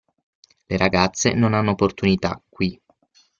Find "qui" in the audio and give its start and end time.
2.49-2.81